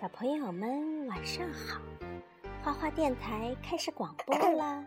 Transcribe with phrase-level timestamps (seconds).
[0.00, 1.80] 小朋友们晚上好，
[2.62, 4.86] 花花电台开始广播 啦。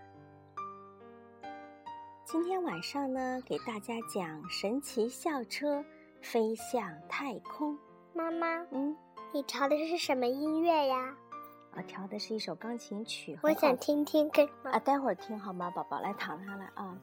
[2.23, 5.83] 今天晚上呢，给大家讲神奇校车
[6.21, 7.77] 飞向太空。
[8.13, 8.95] 妈妈，嗯，
[9.33, 11.13] 你调的是什么音乐呀？
[11.75, 13.37] 我调的是一首钢琴曲。
[13.43, 15.99] 我想听听跟啊，待会儿听好吗，宝宝？
[15.99, 16.97] 来躺下来啊。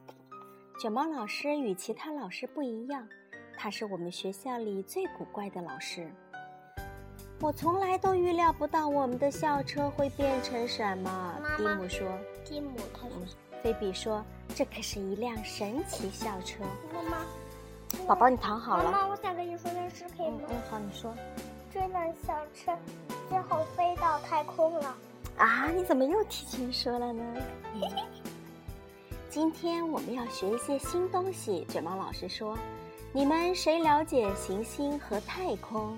[0.81, 3.07] 卷毛老师与其他老师不一样，
[3.55, 6.11] 他是我们学校里最古怪的老师。
[7.41, 11.35] 我从来都预料不到我们的校车会变成什么。
[11.57, 12.07] 蒂姆说。
[12.43, 13.35] 蒂姆他说。
[13.63, 14.23] 菲比说
[14.55, 17.17] ：“这可是一辆神奇校车。”妈妈，
[18.05, 18.91] 宝宝，你躺好了。
[18.91, 20.41] 妈妈，我想跟你说件事，可以吗？
[20.49, 21.13] 嗯，好，你说。
[21.73, 22.77] 这辆校车
[23.29, 24.95] 最后飞到太空了。
[25.37, 25.67] 啊！
[25.73, 27.23] 你怎么又提前说了呢？
[29.29, 31.65] 今天我们要学一些新东西。
[31.69, 32.57] 卷毛老师说
[33.13, 35.97] ：“你们谁了解行星和太空？”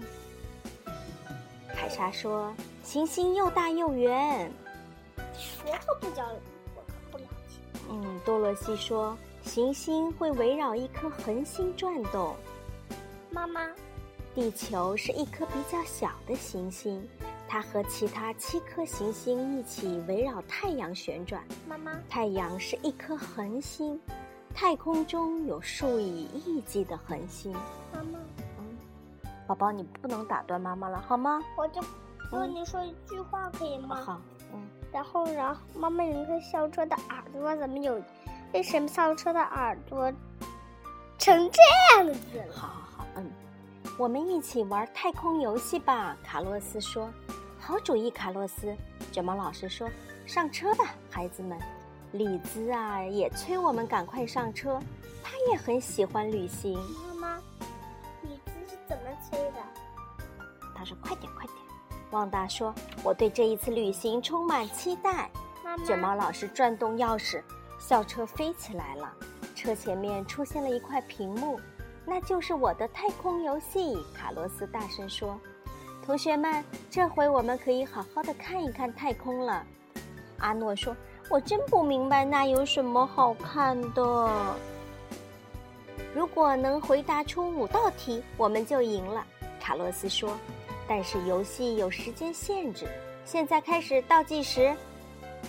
[1.82, 2.54] 凯莎说
[2.86, 4.52] ：“行星又大又圆。”
[5.66, 6.28] 我可不讲，
[6.76, 7.56] 我可不了解。
[7.90, 12.36] 嗯，多罗西说：“行星会围绕一颗恒星转动。”
[13.32, 13.68] 妈妈，
[14.36, 17.04] 地球是一颗比较小的行星，
[17.48, 21.44] 它和其他七颗行星一起围绕太阳旋转。
[21.68, 24.00] 妈妈，太阳是一颗恒星，
[24.54, 27.52] 太空中有数以亿计的恒星。
[29.52, 31.42] 宝宝，你不能打断妈妈了，好吗？
[31.58, 31.82] 我就
[32.32, 33.98] 跟你说一句话，可以吗？
[34.02, 34.22] 好，
[34.54, 34.62] 嗯。
[34.94, 38.02] 然后，然后，妈妈，你看校车的耳朵怎么有？
[38.54, 40.10] 为什么校车的耳朵
[41.18, 41.62] 成这
[41.98, 42.54] 样子了？
[42.54, 43.30] 好好好，嗯，
[43.98, 46.16] 我们一起玩太空游戏吧。
[46.24, 47.10] 卡洛斯说
[47.60, 48.74] ：“好主意，卡洛斯。”
[49.12, 49.90] 卷毛老师说
[50.26, 51.60] ：“上车吧，孩子们。”
[52.14, 54.80] 李兹啊，也催我们赶快上车。
[55.22, 56.80] 他也很喜欢旅行。
[60.82, 61.56] 他说：“快点，快点。”
[62.10, 62.74] 旺达说
[63.06, 65.30] ：“我对这一次旅行充满期待。”
[65.86, 67.40] 卷毛老师转动钥匙，
[67.80, 69.14] 校车飞起来了。
[69.56, 71.60] 车前面出现了一块屏幕，
[72.04, 73.96] 那就是我的太空游戏。
[74.12, 75.40] 卡洛斯大声说
[76.04, 79.64] ：“同学们，这回我们可以好好的看一看太空了。”
[80.40, 80.96] 阿诺说
[81.30, 84.56] ：“我真不明白那有什么好看的。”
[86.16, 89.24] 如果能回答出五道题，我们就赢了。
[89.60, 90.36] 卡洛斯说。
[90.94, 92.86] 但是游戏有时间限制，
[93.24, 94.76] 现在开始倒计时。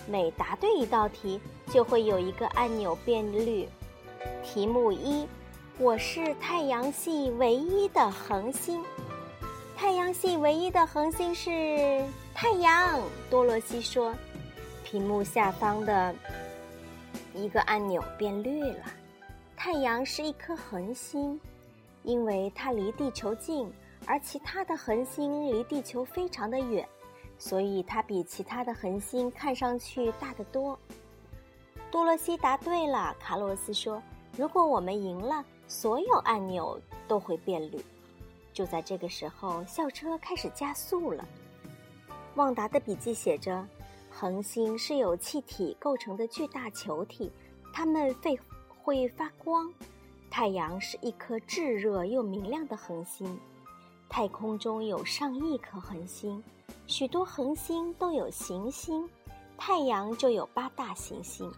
[0.07, 1.37] 每答对一道题，
[1.69, 3.67] 就会有一个按钮变绿。
[4.41, 5.27] 题目一：
[5.77, 8.81] 我是太阳系唯一的恒星。
[9.75, 12.01] 太阳系唯一的恒星是
[12.33, 13.01] 太阳。
[13.29, 14.15] 多罗西说。
[14.85, 16.15] 屏幕下方的
[17.35, 18.85] 一个按钮变绿了。
[19.57, 21.37] 太阳是一颗恒星，
[22.03, 23.69] 因为它离地球近。
[24.05, 26.87] 而其他的恒星离地球非常的远，
[27.37, 30.77] 所以它比其他的恒星看上去大得多。
[31.89, 34.01] 多罗西答对了，卡洛斯说
[34.35, 37.79] ：“如果我们赢了，所有按钮都会变绿。”
[38.51, 41.25] 就在这个时候，校车开始加速了。
[42.35, 43.65] 旺达的笔记写着
[44.11, 47.31] ：“恒星是由气体构成的巨大球体，
[47.71, 48.39] 它们会
[48.83, 49.71] 会发光。
[50.29, 53.39] 太阳是一颗炙热又明亮的恒星。”
[54.15, 56.41] 太空中有上亿颗恒星，
[56.85, 59.09] 许多恒星都有行星，
[59.57, 61.51] 太阳就有八大行星。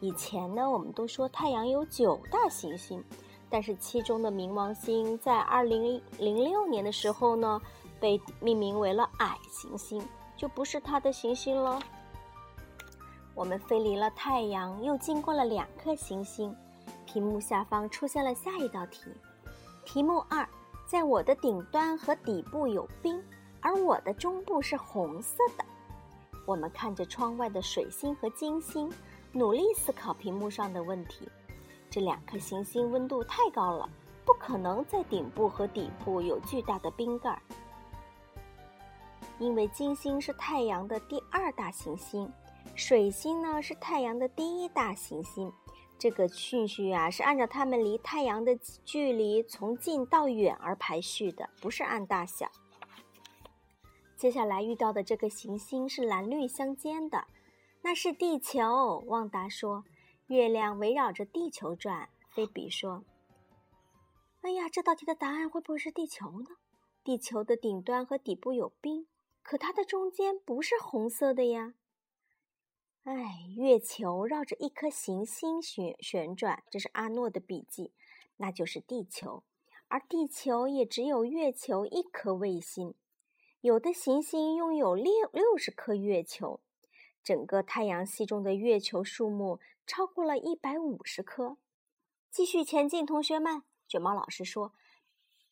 [0.00, 3.02] 以前呢，我们都说太阳有九大行星，
[3.48, 7.58] 但是其中的冥王星在二零零六年的时候呢，
[7.98, 10.06] 被命名为了矮行星，
[10.36, 11.80] 就不是它的行星了。
[13.34, 16.54] 我们飞离了太阳，又经过了两颗行星。
[17.06, 19.10] 屏幕下方出现了下一道题，
[19.86, 20.46] 题目二。
[20.86, 23.20] 在我的顶端和底部有冰，
[23.60, 25.64] 而我的中部是红色的。
[26.46, 28.88] 我们看着窗外的水星和金星，
[29.32, 31.28] 努力思考屏幕上的问题。
[31.90, 33.88] 这两颗行星温度太高了，
[34.24, 37.36] 不可能在顶部和底部有巨大的冰盖。
[39.40, 42.30] 因为金星是太阳的第二大行星，
[42.76, 45.52] 水星呢是太阳的第一大行星。
[45.98, 48.54] 这个顺序啊，是按照它们离太阳的
[48.84, 52.50] 距离从近到远而排序的，不是按大小。
[54.16, 57.26] 接下来遇到的这个行星是蓝绿相间的，
[57.82, 59.04] 那是地球。
[59.06, 59.84] 旺达说
[60.28, 63.04] ：“月亮围绕着地球转。”菲比说
[64.42, 66.56] ：“哎呀，这道题的答案会不会是地球呢？
[67.02, 69.06] 地球的顶端和底部有冰，
[69.42, 71.74] 可它的中间不是红色的呀。”
[73.06, 77.92] 哎，月球绕着一颗行星旋旋转，这是阿诺的笔记，
[78.38, 79.44] 那就是地球。
[79.86, 82.94] 而地球也只有月球一颗卫星。
[83.60, 86.58] 有的行星拥有六六十颗月球。
[87.22, 91.58] 整个太阳系中的月球数目超过了一百五十颗。
[92.28, 93.62] 继续前进，同学们！
[93.86, 94.72] 卷毛老师说：“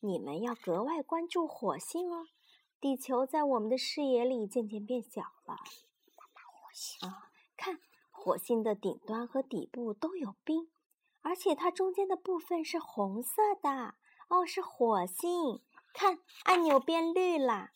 [0.01, 2.27] 你们要格外关注火星哦。
[2.81, 5.55] 地球在我们的视野里渐渐变小了。
[6.99, 7.79] 啊，看，
[8.11, 10.69] 火星的顶端和底部都有冰，
[11.21, 13.95] 而且它中间的部分是红色的。
[14.27, 15.61] 哦，是火星。
[15.93, 17.71] 看，按钮变绿了。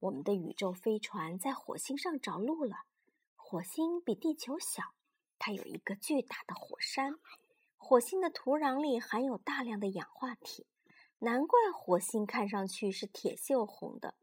[0.00, 2.84] 我们的宇宙飞船在火星上着陆了。”
[3.36, 4.82] 火星比地球小，
[5.38, 7.18] 它有一个巨大的火山。
[7.78, 10.66] 火星的土壤里含有大量的氧化铁，
[11.20, 14.14] 难怪火星看上去是铁锈红的。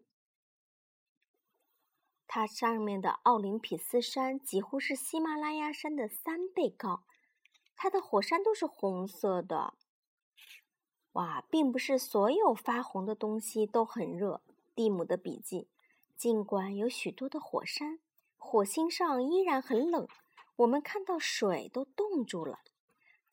[2.27, 7.03] 它上面的奥林匹斯山几乎是喜马拉雅山的三倍高，
[7.75, 9.73] 它的火山都是红色的。
[11.13, 14.41] 哇，并不是所有发红的东西都很热。
[14.75, 15.69] 蒂姆的笔记：
[16.17, 17.99] 尽管有许多的火山。
[18.37, 20.07] 火星上依然很冷，
[20.57, 22.59] 我们看到水都冻住了。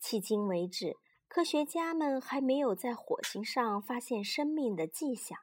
[0.01, 0.97] 迄今为止，
[1.29, 5.39] 科学家们还没有在火星上发现生命的迹象，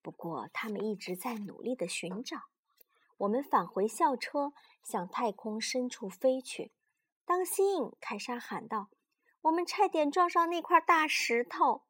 [0.00, 2.38] 不过他们一直在努力的寻找。
[3.18, 6.72] 我们返回校车，向太空深处飞去。
[7.24, 7.92] 当心！
[8.00, 8.88] 凯莎喊道
[9.42, 11.82] ：“我们差点撞上那块大石头！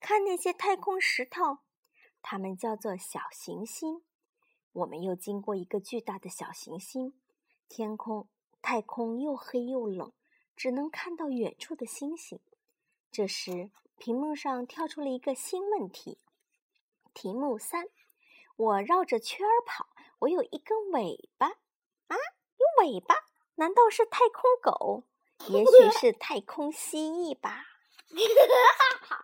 [0.00, 1.58] 看那些太空石头，
[2.22, 4.02] 它们叫做小行星。”
[4.72, 7.18] 我们又经过一个巨大的小行星，
[7.68, 8.28] 天空、
[8.62, 10.12] 太空又黑又冷，
[10.54, 12.38] 只能看到远处的星星。
[13.10, 16.18] 这时，屏幕上跳出了一个新问题：
[17.12, 17.88] 题目三，
[18.54, 19.88] 我绕着圈儿跑，
[20.20, 21.48] 我有一根尾巴。
[21.48, 22.16] 啊，
[22.56, 23.14] 有尾巴？
[23.56, 25.04] 难道是太空狗？
[25.48, 27.64] 也许 是太空蜥蜴吧？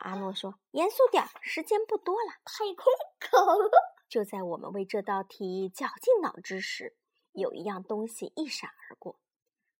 [0.01, 2.85] 阿诺说：“严肃点儿，时间不多了。”太空
[3.31, 3.71] 狗。
[4.09, 6.95] 就在我们为这道题绞尽脑汁时，
[7.33, 9.19] 有一样东西一闪而过。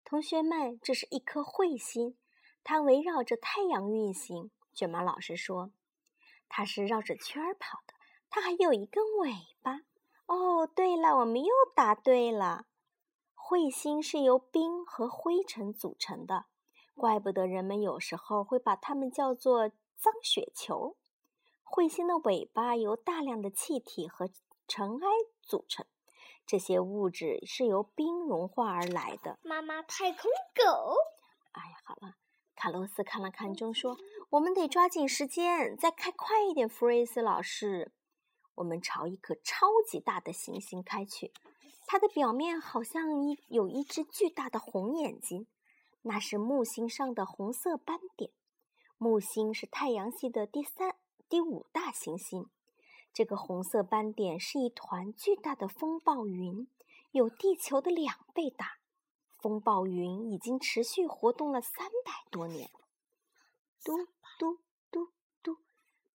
[0.03, 2.17] 同学们，这是一颗彗星，
[2.63, 4.51] 它围绕着太阳运行。
[4.73, 5.71] 卷毛老师说，
[6.49, 7.93] 它是绕着圈儿跑的，
[8.29, 9.31] 它还有一根尾
[9.61, 9.81] 巴。
[10.27, 12.65] 哦，对了，我们又答对了。
[13.35, 16.45] 彗星是由冰和灰尘组成的，
[16.95, 20.95] 怪不得人们有时候会把它们叫做脏雪球。
[21.63, 24.29] 彗星的尾巴由大量的气体和
[24.67, 25.07] 尘埃
[25.41, 25.85] 组成，
[26.45, 29.37] 这些物质是由冰融化而来的。
[29.43, 30.95] 妈妈，太空狗！
[31.51, 32.15] 哎呀，好了，
[32.55, 33.97] 卡洛斯看了看钟，说
[34.31, 37.91] ：“我们得抓紧时间，再开快一点。”弗瑞斯老师，
[38.55, 41.31] 我们朝一颗超级大的行星开去，
[41.85, 45.47] 它的表面好像一有一只巨大的红眼睛，
[46.01, 48.31] 那是木星上的红色斑点。
[48.97, 50.95] 木星是太阳系的第三。
[51.27, 52.51] 第五大行星，
[53.11, 56.67] 这个红色斑点是一团巨大的风暴云，
[57.11, 58.77] 有地球的两倍大。
[59.41, 62.69] 风暴云已经持续活动了三百多年。
[63.83, 64.05] 嘟
[64.37, 64.59] 嘟
[64.91, 65.09] 嘟
[65.41, 65.57] 嘟，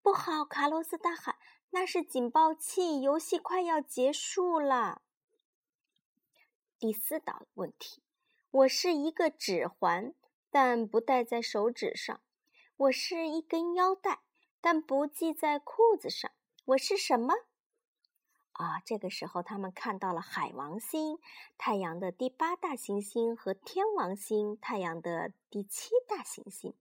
[0.00, 0.44] 不好！
[0.44, 1.34] 卡洛斯大喊
[1.70, 5.02] ：“那是警报器，游戏快要结束了。”
[6.78, 8.02] 第四道问题：
[8.50, 10.14] 我是一个指环，
[10.50, 12.20] 但不戴在手指上。
[12.76, 14.20] 我是一根腰带。
[14.62, 16.30] 但不系在裤子上。
[16.66, 17.32] 我是什么？
[18.52, 21.18] 啊，这个时候他们看到了海王星，
[21.56, 26.74] 太阳的第八大行星和天王星，太阳的第七大行星。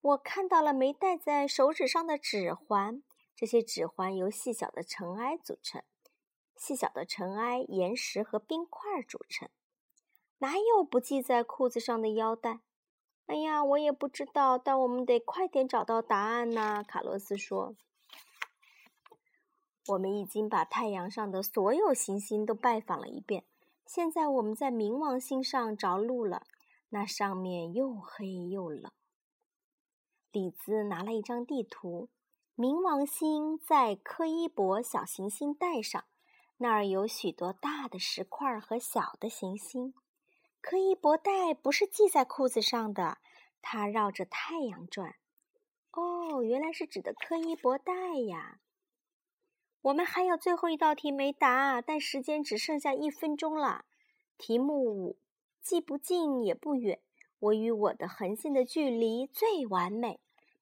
[0.00, 3.04] 我看到了没戴在手指上的指环，
[3.36, 5.82] 这些指环由细小的尘埃组成，
[6.56, 9.50] 细小的尘埃、岩石和冰块组成。
[10.38, 12.60] 哪有不系在裤子上的腰带？
[13.26, 16.82] 哎呀，我也不知道，但我们得快点找到答案呐。
[16.82, 17.74] 卡洛斯说
[19.88, 23.44] ：“我们已经把太阳上的所有行星都拜访了一遍，
[23.84, 26.46] 现在我们在冥王星上着陆了。
[26.90, 28.90] 那上面又黑又冷。”
[30.30, 32.08] 李兹拿了一张地图，
[32.58, 36.06] 冥王星在柯伊伯小行星带上，
[36.56, 39.92] 那儿有许多大的石块和小的行星。
[40.62, 43.18] 柯伊伯带不是系在裤子上的，
[43.60, 45.16] 它绕着太阳转。
[45.90, 48.58] 哦，原来是指的柯伊伯带呀。
[49.82, 53.84] 我们还有最后一道题没答，但时间只剩下一分钟了。
[54.38, 55.18] 题目五：
[55.60, 57.02] 既不近也不远，
[57.38, 60.20] 我与我的恒星的距离最完美。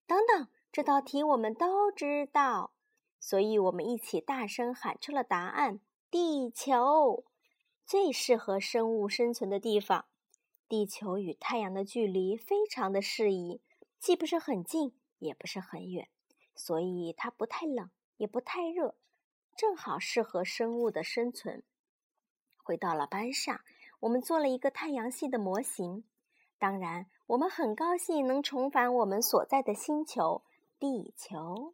[0.08, 2.72] 等等，这道题我们都知道，
[3.20, 5.78] 所以我们一起大声喊出了答案：
[6.10, 7.24] 地球。
[7.86, 10.06] 最适合生物生存的地方，
[10.68, 13.60] 地球与太阳的距离非常的适宜，
[14.00, 16.08] 既不是很近，也不是很远，
[16.56, 18.96] 所以它不太冷，也不太热。
[19.56, 21.62] 正好适合生物的生存。
[22.56, 23.60] 回到了班上，
[24.00, 26.02] 我们做了一个太阳系的模型。
[26.58, 30.42] 当然，我们很高兴能重返我们所在的星球——
[30.84, 31.72] 地球。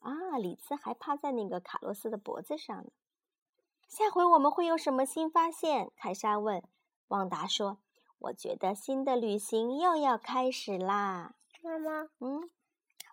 [0.00, 2.90] 啊，李兹还趴在那个卡洛斯的脖子上呢。
[3.86, 5.92] 下回我们会有什么新发现？
[5.94, 6.64] 凯莎问。
[7.06, 7.78] 旺达说
[8.18, 12.50] ：“我觉得新的旅行又要开始啦。”妈妈，嗯，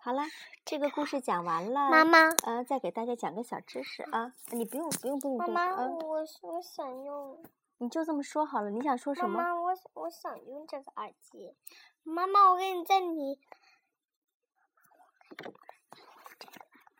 [0.00, 0.24] 好了，
[0.64, 1.88] 这个故事讲完了。
[1.88, 4.34] 妈妈，呃，再给大家讲个小知识啊！
[4.50, 7.40] 你不用，不用，不用，妈妈，我我想用。
[7.78, 8.70] 你就这么说好了。
[8.70, 9.38] 你想说什么？
[9.38, 11.54] 妈妈，我我想用这个耳机。
[12.02, 13.38] 妈妈，我给你在你。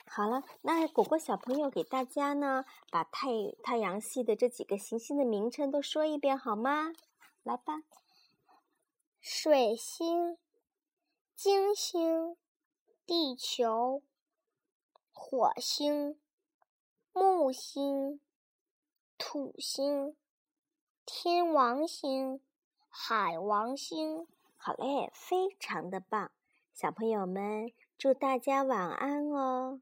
[0.06, 3.28] 好了，那果果小朋友给大家呢，把太
[3.62, 6.92] 太阳系的这几个行星的名称都说一遍好吗？
[7.42, 7.82] 来吧，
[9.20, 10.36] 水星、
[11.34, 12.36] 金星、
[13.06, 14.02] 地球、
[15.12, 16.20] 火星、
[17.12, 18.20] 木星、
[19.16, 20.16] 土星、
[21.06, 22.40] 天王星、
[22.88, 24.26] 海王星。
[24.56, 26.30] 好嘞，非常的棒，
[26.74, 29.78] 小朋友们，祝大家晚安哦。